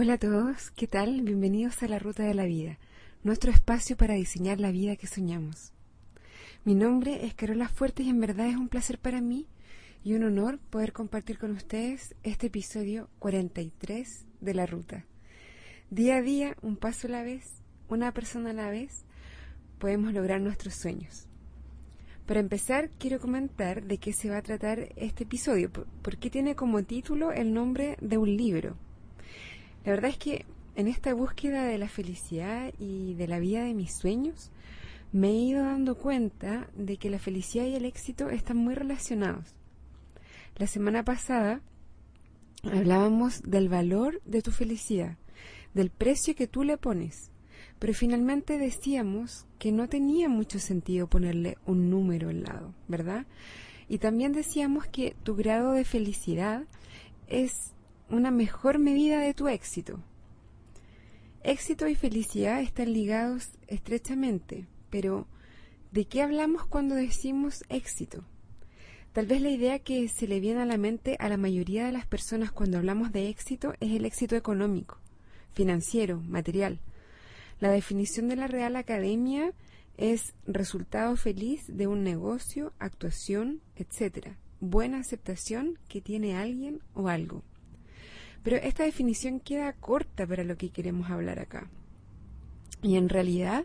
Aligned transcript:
Hola 0.00 0.12
a 0.12 0.18
todos, 0.18 0.70
¿qué 0.76 0.86
tal? 0.86 1.22
Bienvenidos 1.22 1.82
a 1.82 1.88
la 1.88 1.98
Ruta 1.98 2.22
de 2.22 2.32
la 2.32 2.44
Vida, 2.44 2.78
nuestro 3.24 3.50
espacio 3.50 3.96
para 3.96 4.14
diseñar 4.14 4.60
la 4.60 4.70
vida 4.70 4.94
que 4.94 5.08
soñamos. 5.08 5.72
Mi 6.64 6.76
nombre 6.76 7.26
es 7.26 7.34
Carola 7.34 7.68
Fuertes 7.68 8.06
y 8.06 8.10
en 8.10 8.20
verdad 8.20 8.46
es 8.46 8.54
un 8.54 8.68
placer 8.68 9.00
para 9.00 9.20
mí 9.20 9.48
y 10.04 10.14
un 10.14 10.22
honor 10.22 10.60
poder 10.70 10.92
compartir 10.92 11.36
con 11.36 11.50
ustedes 11.50 12.14
este 12.22 12.46
episodio 12.46 13.10
43 13.18 14.24
de 14.40 14.54
la 14.54 14.66
Ruta. 14.66 15.04
Día 15.90 16.18
a 16.18 16.22
día, 16.22 16.56
un 16.62 16.76
paso 16.76 17.08
a 17.08 17.10
la 17.10 17.24
vez, 17.24 17.54
una 17.88 18.12
persona 18.12 18.50
a 18.50 18.52
la 18.52 18.70
vez, 18.70 19.04
podemos 19.80 20.12
lograr 20.12 20.40
nuestros 20.40 20.76
sueños. 20.76 21.26
Para 22.24 22.38
empezar, 22.38 22.90
quiero 23.00 23.18
comentar 23.18 23.82
de 23.82 23.98
qué 23.98 24.12
se 24.12 24.30
va 24.30 24.36
a 24.36 24.42
tratar 24.42 24.90
este 24.94 25.24
episodio, 25.24 25.72
porque 26.02 26.30
tiene 26.30 26.54
como 26.54 26.84
título 26.84 27.32
el 27.32 27.52
nombre 27.52 27.96
de 28.00 28.16
un 28.16 28.36
libro. 28.36 28.76
La 29.84 29.92
verdad 29.92 30.10
es 30.10 30.18
que 30.18 30.44
en 30.74 30.86
esta 30.86 31.12
búsqueda 31.12 31.64
de 31.64 31.78
la 31.78 31.88
felicidad 31.88 32.72
y 32.78 33.14
de 33.14 33.26
la 33.26 33.38
vida 33.38 33.64
de 33.64 33.74
mis 33.74 33.92
sueños, 33.92 34.50
me 35.10 35.28
he 35.28 35.34
ido 35.34 35.64
dando 35.64 35.96
cuenta 35.96 36.68
de 36.76 36.98
que 36.98 37.10
la 37.10 37.18
felicidad 37.18 37.64
y 37.64 37.74
el 37.74 37.84
éxito 37.84 38.30
están 38.30 38.58
muy 38.58 38.74
relacionados. 38.74 39.54
La 40.56 40.66
semana 40.66 41.04
pasada 41.04 41.60
hablábamos 42.62 43.42
del 43.42 43.68
valor 43.68 44.20
de 44.24 44.42
tu 44.42 44.50
felicidad, 44.50 45.16
del 45.74 45.90
precio 45.90 46.34
que 46.34 46.46
tú 46.46 46.62
le 46.62 46.76
pones. 46.76 47.30
Pero 47.78 47.94
finalmente 47.94 48.58
decíamos 48.58 49.46
que 49.58 49.72
no 49.72 49.88
tenía 49.88 50.28
mucho 50.28 50.58
sentido 50.58 51.06
ponerle 51.06 51.58
un 51.66 51.90
número 51.90 52.28
al 52.28 52.42
lado, 52.42 52.74
¿verdad? 52.88 53.26
Y 53.88 53.98
también 53.98 54.32
decíamos 54.32 54.86
que 54.86 55.16
tu 55.22 55.34
grado 55.34 55.72
de 55.72 55.84
felicidad 55.84 56.64
es 57.28 57.72
una 58.10 58.30
mejor 58.30 58.78
medida 58.78 59.20
de 59.20 59.34
tu 59.34 59.48
éxito. 59.48 60.00
Éxito 61.42 61.86
y 61.86 61.94
felicidad 61.94 62.60
están 62.60 62.92
ligados 62.92 63.50
estrechamente, 63.68 64.66
pero 64.90 65.26
¿de 65.92 66.06
qué 66.06 66.22
hablamos 66.22 66.66
cuando 66.66 66.94
decimos 66.94 67.64
éxito? 67.68 68.24
Tal 69.12 69.26
vez 69.26 69.40
la 69.40 69.50
idea 69.50 69.78
que 69.78 70.08
se 70.08 70.28
le 70.28 70.40
viene 70.40 70.60
a 70.60 70.66
la 70.66 70.76
mente 70.76 71.16
a 71.18 71.28
la 71.28 71.36
mayoría 71.36 71.86
de 71.86 71.92
las 71.92 72.06
personas 72.06 72.52
cuando 72.52 72.78
hablamos 72.78 73.12
de 73.12 73.28
éxito 73.28 73.74
es 73.80 73.92
el 73.92 74.04
éxito 74.04 74.36
económico, 74.36 74.98
financiero, 75.54 76.20
material. 76.20 76.80
La 77.60 77.70
definición 77.70 78.28
de 78.28 78.36
la 78.36 78.46
Real 78.46 78.76
Academia 78.76 79.52
es 79.96 80.34
resultado 80.46 81.16
feliz 81.16 81.64
de 81.66 81.86
un 81.86 82.04
negocio, 82.04 82.72
actuación, 82.78 83.60
etc. 83.74 84.28
Buena 84.60 84.98
aceptación 84.98 85.78
que 85.88 86.00
tiene 86.00 86.36
alguien 86.36 86.80
o 86.94 87.08
algo. 87.08 87.42
Pero 88.42 88.56
esta 88.56 88.84
definición 88.84 89.40
queda 89.40 89.72
corta 89.72 90.26
para 90.26 90.44
lo 90.44 90.56
que 90.56 90.70
queremos 90.70 91.10
hablar 91.10 91.38
acá. 91.38 91.68
Y 92.82 92.96
en 92.96 93.08
realidad, 93.08 93.64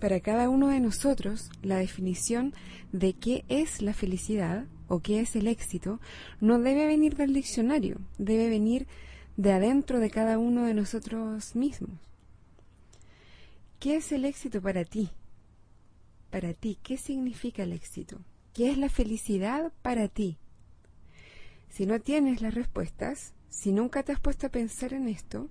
para 0.00 0.20
cada 0.20 0.48
uno 0.48 0.68
de 0.68 0.80
nosotros, 0.80 1.50
la 1.62 1.76
definición 1.76 2.54
de 2.92 3.12
qué 3.14 3.44
es 3.48 3.82
la 3.82 3.94
felicidad 3.94 4.66
o 4.88 5.00
qué 5.00 5.20
es 5.20 5.36
el 5.36 5.46
éxito 5.48 6.00
no 6.40 6.58
debe 6.58 6.86
venir 6.86 7.16
del 7.16 7.32
diccionario, 7.32 7.98
debe 8.18 8.48
venir 8.48 8.86
de 9.36 9.52
adentro 9.52 10.00
de 10.00 10.10
cada 10.10 10.38
uno 10.38 10.64
de 10.64 10.74
nosotros 10.74 11.54
mismos. 11.54 11.98
¿Qué 13.78 13.96
es 13.96 14.10
el 14.12 14.24
éxito 14.24 14.62
para 14.62 14.84
ti? 14.84 15.10
Para 16.30 16.54
ti, 16.54 16.78
¿qué 16.82 16.96
significa 16.96 17.62
el 17.62 17.72
éxito? 17.72 18.20
¿Qué 18.54 18.70
es 18.70 18.78
la 18.78 18.88
felicidad 18.88 19.72
para 19.82 20.08
ti? 20.08 20.38
Si 21.68 21.84
no 21.84 22.00
tienes 22.00 22.40
las 22.40 22.54
respuestas, 22.54 23.34
si 23.48 23.72
nunca 23.72 24.02
te 24.02 24.12
has 24.12 24.20
puesto 24.20 24.46
a 24.46 24.50
pensar 24.50 24.92
en 24.92 25.08
esto, 25.08 25.48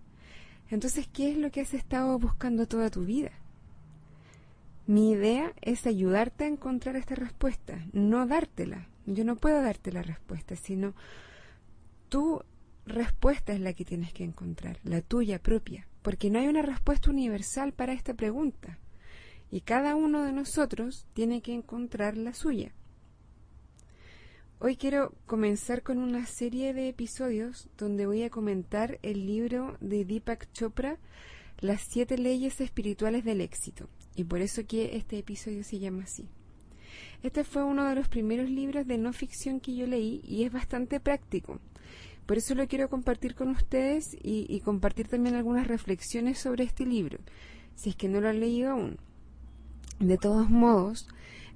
entonces, 0.69 1.07
¿qué 1.07 1.31
es 1.31 1.37
lo 1.37 1.51
que 1.51 1.61
has 1.61 1.73
estado 1.73 2.17
buscando 2.17 2.67
toda 2.67 2.89
tu 2.89 3.05
vida? 3.05 3.31
Mi 4.87 5.11
idea 5.11 5.53
es 5.61 5.85
ayudarte 5.85 6.45
a 6.45 6.47
encontrar 6.47 6.95
esta 6.95 7.15
respuesta, 7.15 7.85
no 7.93 8.25
dártela. 8.27 8.87
Yo 9.05 9.23
no 9.23 9.35
puedo 9.35 9.61
darte 9.61 9.91
la 9.91 10.01
respuesta, 10.01 10.55
sino 10.55 10.93
tu 12.09 12.41
respuesta 12.85 13.53
es 13.53 13.59
la 13.59 13.73
que 13.73 13.85
tienes 13.85 14.13
que 14.13 14.23
encontrar, 14.23 14.79
la 14.83 15.01
tuya 15.01 15.39
propia 15.39 15.87
porque 16.05 16.29
no 16.29 16.37
hay 16.37 16.47
una 16.47 16.61
respuesta 16.61 17.09
universal 17.09 17.73
para 17.73 17.93
esta 17.93 18.13
pregunta 18.13 18.77
y 19.49 19.61
cada 19.61 19.95
uno 19.95 20.21
de 20.21 20.33
nosotros 20.33 21.07
tiene 21.15 21.41
que 21.41 21.51
encontrar 21.51 22.15
la 22.15 22.35
suya. 22.35 22.75
Hoy 24.57 24.77
quiero 24.77 25.13
comenzar 25.25 25.83
con 25.83 25.97
una 25.97 26.25
serie 26.25 26.73
de 26.73 26.87
episodios 26.87 27.67
donde 27.77 28.05
voy 28.05 28.23
a 28.23 28.29
comentar 28.29 28.99
el 29.03 29.25
libro 29.25 29.75
de 29.81 30.05
Deepak 30.05 30.49
Chopra, 30.53 30.97
Las 31.59 31.81
siete 31.81 32.17
leyes 32.17 32.61
espirituales 32.61 33.25
del 33.25 33.41
éxito, 33.41 33.89
y 34.15 34.23
por 34.23 34.39
eso 34.39 34.65
que 34.65 34.95
este 34.95 35.17
episodio 35.17 35.61
se 35.65 35.79
llama 35.79 36.03
así. 36.03 36.29
Este 37.21 37.43
fue 37.43 37.65
uno 37.65 37.83
de 37.83 37.95
los 37.95 38.07
primeros 38.07 38.49
libros 38.49 38.87
de 38.87 38.97
no 38.97 39.11
ficción 39.11 39.59
que 39.59 39.75
yo 39.75 39.87
leí 39.87 40.21
y 40.23 40.45
es 40.45 40.53
bastante 40.53 41.01
práctico. 41.01 41.59
Por 42.25 42.37
eso 42.37 42.55
lo 42.55 42.65
quiero 42.65 42.89
compartir 42.89 43.35
con 43.35 43.49
ustedes 43.49 44.15
y, 44.23 44.61
compartir 44.61 45.09
también 45.09 45.35
algunas 45.35 45.67
reflexiones 45.67 46.39
sobre 46.39 46.63
este 46.63 46.85
libro, 46.85 47.19
si 47.75 47.89
es 47.89 47.95
que 47.97 48.07
no 48.07 48.21
lo 48.21 48.29
han 48.29 48.39
leído 48.39 48.71
aún. 48.71 48.97
De 49.99 50.17
todos 50.17 50.49
modos, 50.49 51.07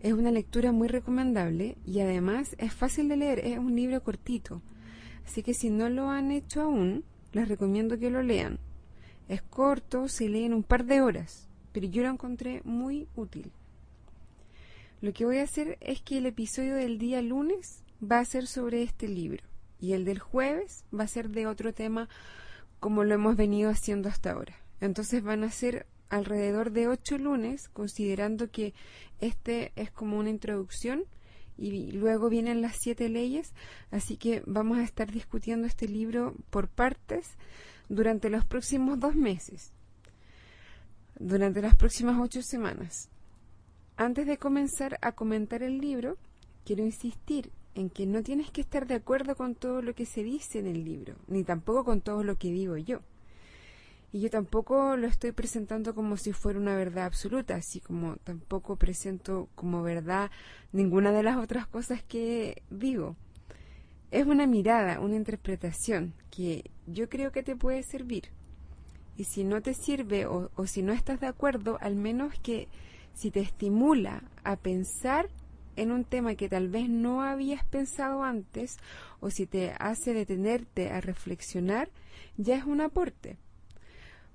es 0.01 0.13
una 0.13 0.31
lectura 0.31 0.71
muy 0.71 0.87
recomendable 0.87 1.77
y 1.85 1.99
además 1.99 2.55
es 2.57 2.73
fácil 2.73 3.09
de 3.09 3.17
leer, 3.17 3.39
es 3.39 3.57
un 3.57 3.75
libro 3.75 4.01
cortito. 4.01 4.61
Así 5.25 5.43
que 5.43 5.53
si 5.53 5.69
no 5.69 5.89
lo 5.89 6.09
han 6.09 6.31
hecho 6.31 6.61
aún, 6.61 7.03
les 7.33 7.47
recomiendo 7.47 7.99
que 7.99 8.09
lo 8.09 8.23
lean. 8.23 8.59
Es 9.27 9.41
corto, 9.41 10.07
se 10.07 10.29
lee 10.29 10.45
en 10.45 10.53
un 10.53 10.63
par 10.63 10.85
de 10.85 11.01
horas, 11.01 11.47
pero 11.71 11.85
yo 11.87 12.01
lo 12.03 12.09
encontré 12.09 12.61
muy 12.63 13.07
útil. 13.15 13.51
Lo 15.01 15.13
que 15.13 15.25
voy 15.25 15.37
a 15.37 15.43
hacer 15.43 15.77
es 15.81 16.01
que 16.01 16.17
el 16.17 16.25
episodio 16.25 16.75
del 16.75 16.97
día 16.97 17.21
lunes 17.21 17.83
va 18.01 18.19
a 18.19 18.25
ser 18.25 18.47
sobre 18.47 18.83
este 18.83 19.07
libro 19.07 19.43
y 19.79 19.93
el 19.93 20.03
del 20.03 20.19
jueves 20.19 20.83
va 20.97 21.03
a 21.03 21.07
ser 21.07 21.29
de 21.29 21.47
otro 21.47 21.73
tema 21.73 22.09
como 22.79 23.03
lo 23.03 23.13
hemos 23.13 23.35
venido 23.35 23.69
haciendo 23.69 24.09
hasta 24.09 24.31
ahora. 24.31 24.55
Entonces 24.81 25.23
van 25.23 25.43
a 25.43 25.51
ser 25.51 25.85
alrededor 26.09 26.71
de 26.71 26.87
ocho 26.87 27.17
lunes, 27.17 27.69
considerando 27.69 28.49
que 28.49 28.73
este 29.19 29.71
es 29.75 29.91
como 29.91 30.17
una 30.17 30.29
introducción 30.29 31.05
y 31.57 31.91
luego 31.91 32.29
vienen 32.29 32.61
las 32.61 32.77
siete 32.79 33.09
leyes, 33.09 33.53
así 33.91 34.17
que 34.17 34.41
vamos 34.45 34.77
a 34.77 34.83
estar 34.83 35.11
discutiendo 35.11 35.67
este 35.67 35.87
libro 35.87 36.33
por 36.49 36.69
partes 36.69 37.37
durante 37.89 38.29
los 38.29 38.45
próximos 38.45 38.99
dos 38.99 39.15
meses, 39.15 39.73
durante 41.19 41.61
las 41.61 41.75
próximas 41.75 42.17
ocho 42.19 42.41
semanas. 42.41 43.09
Antes 43.97 44.25
de 44.25 44.37
comenzar 44.37 44.97
a 45.01 45.11
comentar 45.11 45.61
el 45.61 45.79
libro, 45.79 46.17
quiero 46.63 46.83
insistir 46.83 47.51
en 47.75 47.89
que 47.89 48.05
no 48.05 48.23
tienes 48.23 48.51
que 48.51 48.61
estar 48.61 48.87
de 48.87 48.95
acuerdo 48.95 49.35
con 49.35 49.55
todo 49.55 49.81
lo 49.81 49.93
que 49.93 50.05
se 50.05 50.23
dice 50.23 50.59
en 50.59 50.67
el 50.67 50.85
libro, 50.85 51.15
ni 51.27 51.43
tampoco 51.43 51.83
con 51.83 52.01
todo 52.01 52.23
lo 52.23 52.37
que 52.37 52.51
digo 52.51 52.77
yo. 52.77 53.01
Y 54.11 54.21
yo 54.21 54.29
tampoco 54.29 54.97
lo 54.97 55.07
estoy 55.07 55.31
presentando 55.31 55.93
como 55.93 56.17
si 56.17 56.33
fuera 56.33 56.59
una 56.59 56.75
verdad 56.75 57.05
absoluta, 57.05 57.55
así 57.55 57.79
como 57.79 58.15
tampoco 58.17 58.75
presento 58.75 59.49
como 59.53 59.83
verdad 59.83 60.31
ninguna 60.71 61.11
de 61.11 61.23
las 61.23 61.37
otras 61.37 61.67
cosas 61.67 62.03
que 62.03 62.63
digo. 62.71 63.15
Es 64.09 64.25
una 64.25 64.47
mirada, 64.47 64.99
una 64.99 65.15
interpretación 65.15 66.15
que 66.31 66.71
yo 66.87 67.07
creo 67.07 67.31
que 67.31 67.43
te 67.43 67.55
puede 67.55 67.83
servir. 67.83 68.29
Y 69.15 69.25
si 69.25 69.43
no 69.43 69.61
te 69.61 69.75
sirve 69.75 70.25
o, 70.25 70.49
o 70.55 70.65
si 70.65 70.81
no 70.81 70.91
estás 70.93 71.19
de 71.19 71.27
acuerdo, 71.27 71.77
al 71.79 71.95
menos 71.95 72.33
que 72.39 72.67
si 73.13 73.29
te 73.29 73.41
estimula 73.41 74.23
a 74.43 74.55
pensar 74.55 75.29
en 75.75 75.91
un 75.91 76.03
tema 76.03 76.35
que 76.35 76.49
tal 76.49 76.69
vez 76.69 76.89
no 76.89 77.21
habías 77.21 77.63
pensado 77.63 78.23
antes 78.23 78.77
o 79.19 79.29
si 79.29 79.45
te 79.45 79.73
hace 79.79 80.13
detenerte 80.13 80.89
a 80.89 80.99
reflexionar, 80.99 81.89
ya 82.37 82.55
es 82.55 82.65
un 82.65 82.81
aporte. 82.81 83.37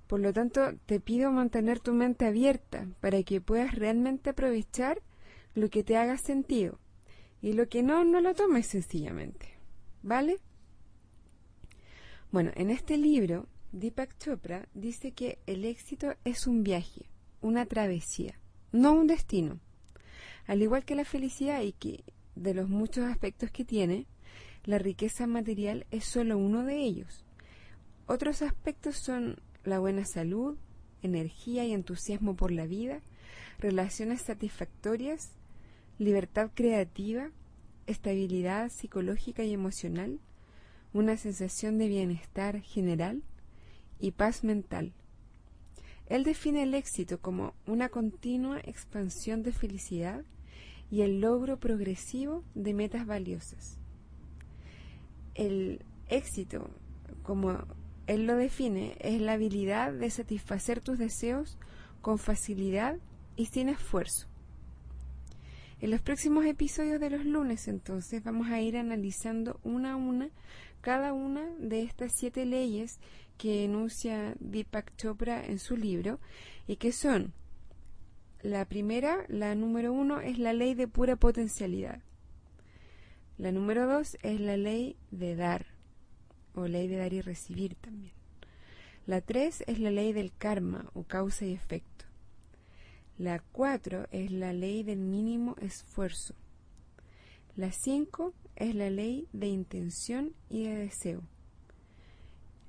Por 0.07 0.21
lo 0.21 0.33
tanto, 0.33 0.75
te 0.87 1.01
pido 1.01 1.31
mantener 1.31 1.81
tu 1.81 1.93
mente 1.93 2.27
abierta 2.27 2.87
para 3.01 3.23
que 3.23 3.41
puedas 3.41 3.75
realmente 3.75 4.31
aprovechar 4.31 5.01
lo 5.55 5.71
que 5.71 5.83
te 5.83 5.97
haga 5.97 6.19
sentido 6.19 6.79
y 7.41 7.53
lo 7.53 7.69
que 7.69 7.83
no, 7.83 8.05
no 8.05 8.21
lo 8.21 8.35
tomes 8.35 8.67
sencillamente. 8.67 9.49
¿Vale? 10.03 10.39
Bueno, 12.31 12.51
en 12.57 12.71
este 12.71 12.97
libro, 12.99 13.47
Deepak 13.73 14.19
Chopra 14.19 14.69
dice 14.75 15.13
que 15.13 15.39
el 15.47 15.65
éxito 15.65 16.15
es 16.25 16.47
un 16.47 16.63
viaje, 16.63 17.07
una 17.41 17.65
travesía, 17.67 18.39
no 18.73 18.93
un 18.93 19.07
destino. 19.07 19.61
Al 20.47 20.61
igual 20.63 20.85
que 20.85 20.95
la 20.95 21.05
felicidad 21.05 21.63
y 21.63 21.73
que 21.73 22.05
de 22.35 22.55
los 22.55 22.69
muchos 22.69 23.05
aspectos 23.05 23.51
que 23.51 23.65
tiene, 23.65 24.07
la 24.65 24.79
riqueza 24.79 25.27
material 25.27 25.87
es 25.91 26.05
solo 26.05 26.39
uno 26.39 26.65
de 26.65 26.77
ellos. 26.79 27.25
Otros 28.07 28.43
aspectos 28.43 28.97
son 28.97 29.41
la 29.67 29.79
buena 29.79 30.05
salud, 30.05 30.57
energía 31.03 31.65
y 31.65 31.73
entusiasmo 31.73 32.37
por 32.37 32.51
la 32.51 32.67
vida, 32.67 33.01
relaciones 33.59 34.23
satisfactorias, 34.23 35.33
libertad 35.99 36.51
creativa, 36.55 37.31
estabilidad 37.87 38.71
psicológica 38.71 39.45
y 39.45 39.53
emocional, 39.53 40.19
una 40.93 41.17
sensación 41.17 41.79
de 41.79 41.89
bienestar 41.89 42.61
general 42.61 43.23
y 44.01 44.13
paz 44.13 44.45
mental. 44.45 44.93
Él 46.07 46.25
define 46.25 46.63
el 46.63 46.75
éxito 46.75 47.19
como 47.21 47.55
una 47.67 47.89
continua 47.89 48.61
expansión 48.61 49.43
de 49.43 49.53
felicidad 49.53 50.25
y 50.91 51.03
el 51.03 51.21
logro 51.21 51.59
progresivo 51.59 52.45
de 52.55 52.75
metas 52.75 53.07
valiosas. 53.07 53.79
El 55.35 55.81
éxito, 56.09 56.71
como 57.23 57.59
él 58.07 58.27
lo 58.27 58.37
define, 58.37 58.97
es 59.01 59.21
la 59.21 59.33
habilidad 59.33 59.93
de 59.93 60.11
satisfacer 60.11 60.81
tus 60.81 60.99
deseos 60.99 61.59
con 62.01 62.19
facilidad 62.19 62.99
y 63.37 63.47
sin 63.47 63.69
esfuerzo. 63.69 64.29
En 65.81 65.91
los 65.91 66.01
próximos 66.01 66.47
episodios 66.47 67.01
de 67.01 67.11
los 67.11 67.25
lunes, 67.25 67.69
entonces, 67.69 68.23
vamos 68.23 68.49
a 68.49 68.61
ir 68.61 68.77
analizando 68.77 69.61
una 69.65 69.93
a 69.93 69.97
una 69.97 70.31
cada 70.81 71.15
una 71.15 71.49
de 71.59 71.83
estas 71.83 72.13
siete 72.13 72.45
leyes 72.45 73.01
que 73.39 73.65
enuncia 73.65 74.35
Deepak 74.39 74.95
Chopra 74.97 75.45
en 75.45 75.59
su 75.59 75.79
libro 75.79 76.21
y 76.67 76.77
que 76.77 76.93
son 76.93 77.33
la 78.43 78.67
primera, 78.67 79.25
la 79.29 79.55
número 79.55 79.95
uno, 79.95 80.21
es 80.21 80.39
la 80.39 80.53
ley 80.53 80.75
de 80.75 80.87
pura 80.87 81.17
potencialidad. 81.17 82.03
La 83.39 83.51
número 83.51 83.87
dos 83.87 84.19
es 84.23 84.41
la 84.41 84.59
ley 84.59 84.97
de 85.11 85.35
dar, 85.37 85.74
o 86.55 86.67
ley 86.67 86.89
de 86.89 86.97
dar 86.97 87.13
y 87.13 87.21
recibir 87.21 87.75
también. 87.77 88.13
La 89.07 89.21
tres 89.21 89.63
es 89.67 89.79
la 89.79 89.91
ley 89.91 90.13
del 90.13 90.33
karma, 90.33 90.91
o 90.95 91.03
causa 91.03 91.45
y 91.45 91.53
efecto. 91.53 92.05
La 93.19 93.41
cuatro 93.53 94.07
es 94.11 94.31
la 94.31 94.53
ley 94.53 94.83
del 94.83 94.99
mínimo 94.99 95.57
esfuerzo. 95.61 96.35
La 97.57 97.71
cinco 97.71 98.35
es 98.57 98.75
la 98.75 98.91
ley 98.91 99.29
de 99.33 99.49
intención 99.49 100.35
y 100.49 100.65
de 100.65 100.77
deseo. 100.77 101.23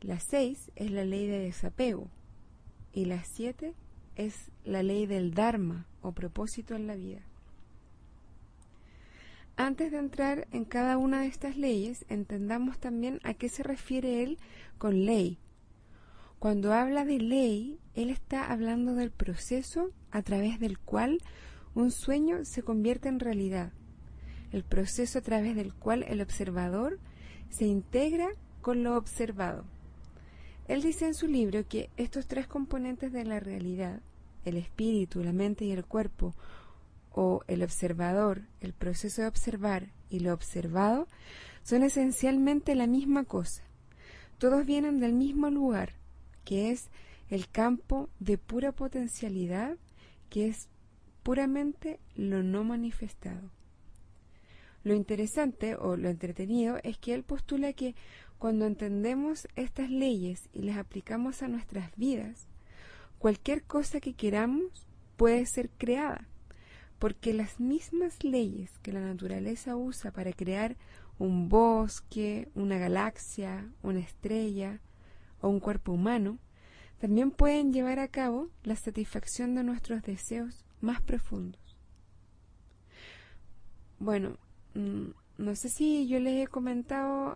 La 0.05 0.19
6 0.19 0.71
es 0.75 0.91
la 0.91 1.03
ley 1.03 1.25
de 1.25 1.39
desapego 1.39 2.11
y 2.93 3.05
la 3.05 3.23
7 3.23 3.73
es 4.15 4.51
la 4.63 4.83
ley 4.83 5.07
del 5.07 5.33
Dharma 5.33 5.87
o 6.01 6.11
propósito 6.11 6.75
en 6.75 6.85
la 6.85 6.95
vida. 6.95 7.23
Antes 9.57 9.91
de 9.91 9.99
entrar 9.99 10.47
en 10.51 10.65
cada 10.65 10.97
una 10.97 11.21
de 11.21 11.27
estas 11.27 11.55
leyes, 11.55 12.05
entendamos 12.09 12.77
también 12.77 13.21
a 13.23 13.33
qué 13.33 13.47
se 13.47 13.63
refiere 13.63 14.21
él 14.21 14.37
con 14.77 15.05
ley. 15.05 15.39
Cuando 16.39 16.73
habla 16.73 17.05
de 17.05 17.19
ley, 17.19 17.79
él 17.93 18.09
está 18.09 18.51
hablando 18.51 18.95
del 18.95 19.11
proceso 19.11 19.91
a 20.11 20.21
través 20.21 20.59
del 20.59 20.77
cual 20.77 21.19
un 21.73 21.91
sueño 21.91 22.43
se 22.43 22.63
convierte 22.63 23.07
en 23.07 23.21
realidad, 23.21 23.71
el 24.51 24.63
proceso 24.63 25.19
a 25.19 25.21
través 25.21 25.55
del 25.55 25.73
cual 25.73 26.03
el 26.03 26.21
observador 26.21 26.99
se 27.49 27.65
integra 27.65 28.27
con 28.61 28.83
lo 28.83 28.97
observado. 28.97 29.63
Él 30.67 30.81
dice 30.81 31.05
en 31.05 31.13
su 31.13 31.27
libro 31.27 31.65
que 31.67 31.89
estos 31.95 32.27
tres 32.27 32.47
componentes 32.47 33.13
de 33.13 33.23
la 33.23 33.39
realidad, 33.39 34.01
el 34.43 34.57
espíritu, 34.57 35.23
la 35.23 35.33
mente 35.33 35.63
y 35.63 35.71
el 35.71 35.85
cuerpo, 35.85 36.35
o 37.17 37.43
el 37.47 37.63
observador, 37.63 38.41
el 38.59 38.73
proceso 38.73 39.21
de 39.21 39.29
observar 39.29 39.93
y 40.09 40.19
lo 40.19 40.33
observado, 40.33 41.07
son 41.63 41.83
esencialmente 41.83 42.75
la 42.75 42.87
misma 42.87 43.23
cosa. 43.23 43.63
Todos 44.37 44.65
vienen 44.65 44.99
del 44.99 45.13
mismo 45.13 45.49
lugar, 45.49 45.93
que 46.43 46.71
es 46.71 46.89
el 47.29 47.47
campo 47.47 48.09
de 48.19 48.37
pura 48.37 48.73
potencialidad, 48.73 49.77
que 50.29 50.47
es 50.47 50.67
puramente 51.23 52.01
lo 52.15 52.43
no 52.43 52.65
manifestado. 52.65 53.49
Lo 54.83 54.93
interesante 54.93 55.75
o 55.75 55.95
lo 55.95 56.09
entretenido 56.09 56.79
es 56.83 56.97
que 56.97 57.13
él 57.13 57.23
postula 57.23 57.71
que 57.71 57.95
cuando 58.37 58.65
entendemos 58.65 59.47
estas 59.55 59.89
leyes 59.89 60.49
y 60.51 60.63
las 60.63 60.77
aplicamos 60.77 61.41
a 61.41 61.47
nuestras 61.47 61.95
vidas, 61.95 62.45
cualquier 63.19 63.63
cosa 63.63 64.01
que 64.01 64.13
queramos 64.13 64.85
puede 65.15 65.45
ser 65.45 65.69
creada, 65.77 66.27
porque 66.99 67.33
las 67.33 67.59
mismas 67.59 68.23
leyes 68.23 68.77
que 68.79 68.91
la 68.91 69.01
naturaleza 69.01 69.75
usa 69.75 70.11
para 70.11 70.33
crear 70.33 70.77
un 71.19 71.49
bosque, 71.49 72.49
una 72.55 72.77
galaxia, 72.77 73.69
una 73.83 73.99
estrella 73.99 74.79
o 75.41 75.49
un 75.49 75.59
cuerpo 75.59 75.91
humano, 75.91 76.39
también 76.99 77.31
pueden 77.31 77.73
llevar 77.73 77.99
a 77.99 78.07
cabo 78.07 78.49
la 78.63 78.75
satisfacción 78.75 79.55
de 79.55 79.63
nuestros 79.63 80.01
deseos 80.03 80.65
más 80.81 81.01
profundos. 81.01 81.61
Bueno, 83.99 84.37
mm, 84.73 85.07
no 85.37 85.55
sé 85.55 85.69
si 85.69 86.07
yo 86.07 86.19
les 86.19 86.45
he 86.45 86.47
comentado 86.47 87.35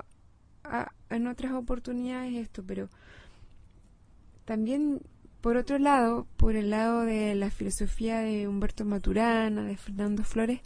en 1.10 1.28
otras 1.28 1.54
oportunidades 1.54 2.34
esto, 2.36 2.64
pero 2.66 2.90
también 4.46 5.02
por 5.42 5.58
otro 5.58 5.80
lado, 5.80 6.28
por 6.38 6.56
el 6.56 6.70
lado 6.70 7.02
de 7.02 7.36
la 7.36 7.50
filosofía 7.50 8.20
de 8.20 8.48
Humberto 8.48 8.86
Maturana, 8.86 9.64
de 9.64 9.78
Fernando 9.78 10.24
Flores, 10.24 10.62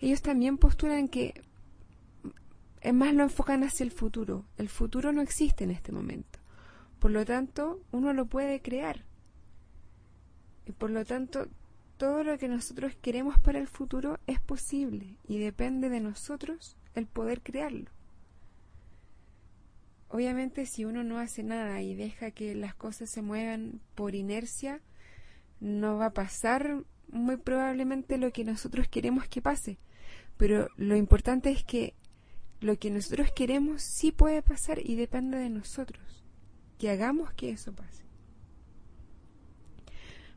ellos 0.00 0.22
también 0.22 0.58
postulan 0.58 1.08
que 1.08 1.42
es 2.80 2.94
más 2.94 3.12
lo 3.14 3.24
enfocan 3.24 3.64
hacia 3.64 3.84
el 3.84 3.90
futuro. 3.90 4.44
El 4.58 4.68
futuro 4.68 5.12
no 5.12 5.22
existe 5.22 5.64
en 5.64 5.72
este 5.72 5.90
momento. 5.90 6.38
Por 7.00 7.10
lo 7.10 7.24
tanto, 7.24 7.80
uno 7.90 8.12
lo 8.12 8.26
puede 8.26 8.62
crear. 8.62 9.04
Y 10.66 10.72
por 10.72 10.90
lo 10.90 11.04
tanto, 11.04 11.48
todo 11.96 12.22
lo 12.22 12.38
que 12.38 12.48
nosotros 12.48 12.94
queremos 13.00 13.40
para 13.40 13.58
el 13.58 13.66
futuro 13.66 14.18
es 14.26 14.40
posible 14.40 15.16
y 15.26 15.38
depende 15.38 15.88
de 15.88 16.00
nosotros 16.00 16.76
el 16.94 17.06
poder 17.06 17.42
crearlo. 17.42 17.90
Obviamente 20.08 20.66
si 20.66 20.84
uno 20.84 21.02
no 21.02 21.18
hace 21.18 21.42
nada 21.42 21.82
y 21.82 21.94
deja 21.94 22.30
que 22.30 22.54
las 22.54 22.74
cosas 22.74 23.10
se 23.10 23.22
muevan 23.22 23.80
por 23.94 24.14
inercia, 24.14 24.80
no 25.60 25.98
va 25.98 26.06
a 26.06 26.14
pasar 26.14 26.84
muy 27.08 27.36
probablemente 27.36 28.18
lo 28.18 28.32
que 28.32 28.44
nosotros 28.44 28.88
queremos 28.88 29.28
que 29.28 29.42
pase. 29.42 29.78
Pero 30.36 30.68
lo 30.76 30.96
importante 30.96 31.50
es 31.50 31.64
que 31.64 31.94
lo 32.60 32.78
que 32.78 32.90
nosotros 32.90 33.30
queremos 33.32 33.82
sí 33.82 34.12
puede 34.12 34.42
pasar 34.42 34.78
y 34.82 34.94
depende 34.94 35.38
de 35.38 35.50
nosotros. 35.50 36.24
Que 36.78 36.90
hagamos 36.90 37.32
que 37.32 37.50
eso 37.50 37.74
pase. 37.74 38.04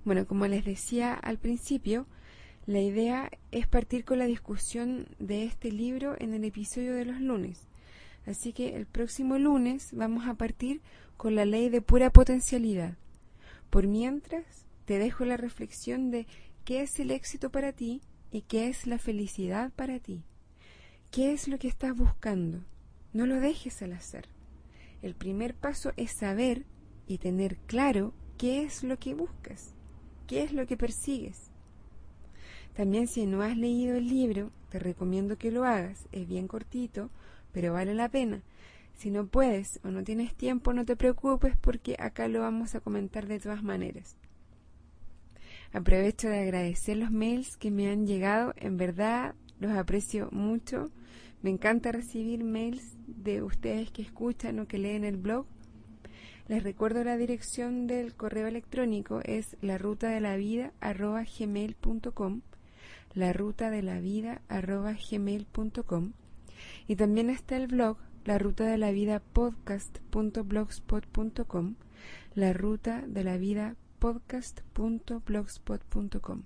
Bueno, 0.06 0.26
como 0.26 0.48
les 0.48 0.66
decía 0.66 1.14
al 1.14 1.38
principio, 1.38 2.08
la 2.66 2.82
idea 2.82 3.30
es 3.52 3.68
partir 3.68 4.06
con 4.06 4.20
la 4.20 4.26
discusión 4.26 5.08
de 5.20 5.44
este 5.46 5.72
libro 5.72 6.16
en 6.20 6.34
el 6.34 6.44
episodio 6.46 6.94
de 6.94 7.06
los 7.06 7.20
lunes. 7.20 7.69
Así 8.26 8.54
que 8.54 8.76
el 8.76 8.86
próximo 8.86 9.38
lunes 9.38 9.90
vamos 9.94 10.28
a 10.28 10.36
partir 10.36 10.82
con 11.18 11.36
la 11.36 11.46
ley 11.46 11.70
de 11.70 11.82
pura 11.82 12.12
potencialidad. 12.12 12.98
Por 13.70 13.88
mientras, 13.88 14.66
te 14.86 14.98
dejo 14.98 15.26
la 15.26 15.38
reflexión 15.38 16.12
de 16.12 16.28
qué 16.66 16.82
es 16.82 17.00
el 17.00 17.12
éxito 17.12 17.50
para 17.50 17.74
ti 17.74 18.02
y 18.32 18.42
qué 18.42 18.68
es 18.68 18.88
la 18.88 18.98
felicidad 18.98 19.72
para 19.74 20.00
ti. 20.00 20.24
¿Qué 21.12 21.34
es 21.34 21.48
lo 21.48 21.58
que 21.58 21.68
estás 21.68 21.96
buscando? 21.96 22.60
No 23.14 23.26
lo 23.26 23.40
dejes 23.40 23.82
al 23.82 23.94
hacer. 23.94 24.30
El 25.02 25.16
primer 25.16 25.56
paso 25.56 25.92
es 25.98 26.12
saber 26.12 26.66
y 27.08 27.18
tener 27.18 27.58
claro 27.58 28.14
qué 28.38 28.62
es 28.64 28.84
lo 28.84 28.98
que 28.98 29.16
buscas, 29.16 29.74
qué 30.28 30.44
es 30.44 30.54
lo 30.54 30.68
que 30.68 30.78
persigues. 30.78 31.50
También 32.76 33.08
si 33.08 33.26
no 33.26 33.42
has 33.42 33.58
leído 33.58 33.96
el 33.98 34.08
libro, 34.08 34.52
te 34.70 34.80
recomiendo 34.80 35.38
que 35.38 35.52
lo 35.52 35.64
hagas, 35.64 36.08
es 36.12 36.28
bien 36.28 36.48
cortito, 36.48 37.10
pero 37.52 37.74
vale 37.74 37.94
la 37.94 38.10
pena. 38.10 38.44
Si 38.94 39.12
no 39.12 39.28
puedes 39.28 39.80
o 39.84 39.90
no 39.90 40.04
tienes 40.04 40.36
tiempo, 40.36 40.74
no 40.74 40.86
te 40.86 40.96
preocupes 40.96 41.56
porque 41.56 41.96
acá 42.00 42.28
lo 42.28 42.42
vamos 42.42 42.76
a 42.76 42.82
comentar 42.82 43.28
de 43.28 43.40
todas 43.40 43.64
maneras. 43.64 44.18
Aprovecho 45.72 46.28
de 46.30 46.40
agradecer 46.40 46.98
los 46.98 47.12
mails 47.12 47.56
que 47.56 47.72
me 47.72 47.90
han 47.90 48.08
llegado, 48.08 48.54
en 48.58 48.78
verdad 48.78 49.36
los 49.60 49.72
aprecio 49.72 50.30
mucho. 50.32 50.90
Me 51.42 51.50
encanta 51.50 51.92
recibir 51.92 52.44
mails 52.44 52.98
de 53.08 53.42
ustedes 53.42 53.92
que 53.92 54.02
escuchan 54.02 54.60
o 54.60 54.68
que 54.68 54.80
leen 54.80 55.04
el 55.04 55.18
blog. 55.18 55.46
Les 56.48 56.64
recuerdo 56.64 57.04
la 57.04 57.16
dirección 57.16 57.86
del 57.86 58.16
correo 58.16 58.48
electrónico 58.48 59.22
es 59.24 59.56
la 59.62 59.78
ruta 59.78 60.10
de 60.10 60.20
la 60.20 60.36
vida 60.36 60.74
gmail.com 60.82 62.42
la 63.14 63.34
ruta 63.34 63.70
de 63.70 63.82
la 63.82 64.00
vida 64.00 64.42
gmail.com 64.50 66.12
y 66.90 66.98
también 66.98 67.30
está 67.30 67.56
el 67.56 67.68
blog 67.68 67.98
La 68.26 68.38
Ruta 68.40 68.66
de 68.66 68.80
la 68.80 68.92
Vida 68.92 69.20
podcast.blogspot.com, 69.20 71.76
La 72.34 72.52
Ruta 72.52 73.04
de 73.06 73.24
la 73.24 73.38
Vida 73.38 73.76
podcast.blogspot.com. 74.00 76.44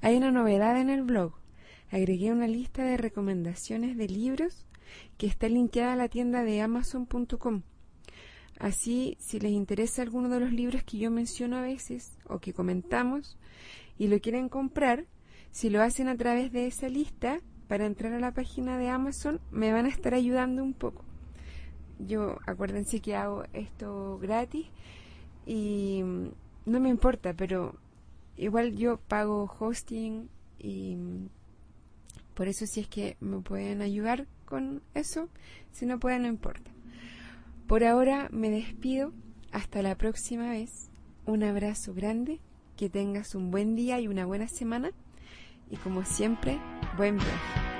Hay 0.00 0.16
una 0.16 0.32
novedad 0.32 0.80
en 0.80 0.90
el 0.90 1.02
blog. 1.02 1.34
Agregué 1.92 2.32
una 2.32 2.48
lista 2.48 2.82
de 2.82 2.96
recomendaciones 2.96 3.96
de 3.96 4.08
libros 4.08 4.66
que 5.16 5.28
está 5.28 5.48
linkeada 5.48 5.92
a 5.92 5.96
la 5.96 6.08
tienda 6.08 6.42
de 6.42 6.60
amazon.com. 6.60 7.62
Así, 8.58 9.16
si 9.20 9.38
les 9.38 9.52
interesa 9.52 10.02
alguno 10.02 10.28
de 10.28 10.40
los 10.40 10.52
libros 10.52 10.82
que 10.82 10.98
yo 10.98 11.12
menciono 11.12 11.56
a 11.56 11.62
veces 11.62 12.18
o 12.26 12.40
que 12.40 12.52
comentamos 12.52 13.38
y 13.96 14.08
lo 14.08 14.18
quieren 14.18 14.48
comprar, 14.48 15.06
si 15.52 15.70
lo 15.70 15.82
hacen 15.82 16.08
a 16.08 16.16
través 16.16 16.50
de 16.50 16.66
esa 16.66 16.88
lista, 16.88 17.38
para 17.72 17.86
entrar 17.86 18.12
a 18.12 18.20
la 18.20 18.34
página 18.34 18.76
de 18.76 18.90
Amazon 18.90 19.40
me 19.50 19.72
van 19.72 19.86
a 19.86 19.88
estar 19.88 20.12
ayudando 20.12 20.62
un 20.62 20.74
poco. 20.74 21.06
yo 21.98 22.36
acuérdense 22.46 23.00
que 23.00 23.16
hago 23.16 23.44
esto 23.54 24.18
gratis 24.18 24.66
y 25.46 26.02
mm, 26.04 26.26
no 26.66 26.80
me 26.80 26.90
importa, 26.90 27.32
pero 27.32 27.74
igual 28.36 28.76
yo 28.76 28.98
pago 28.98 29.50
hosting 29.58 30.28
y 30.58 30.96
mm, 30.96 31.28
por 32.34 32.46
eso 32.48 32.66
si 32.66 32.80
es 32.80 32.88
que 32.88 33.16
me 33.20 33.40
pueden 33.40 33.80
ayudar 33.80 34.26
con 34.44 34.82
eso, 34.92 35.30
si 35.70 35.86
no 35.86 35.98
pueden 35.98 36.24
no 36.24 36.28
importa. 36.28 36.70
Por 37.66 37.84
ahora 37.84 38.28
me 38.30 38.50
despido, 38.50 39.14
hasta 39.50 39.80
la 39.80 39.96
próxima 39.96 40.50
vez, 40.50 40.90
un 41.24 41.42
abrazo 41.42 41.94
grande, 41.94 42.38
que 42.76 42.90
tengas 42.90 43.34
un 43.34 43.50
buen 43.50 43.76
día 43.76 43.98
y 43.98 44.08
una 44.08 44.26
buena 44.26 44.46
semana 44.46 44.92
y 45.72 45.76
como 45.76 46.04
siempre, 46.04 46.60
buen 46.96 47.16
viaje. 47.16 47.71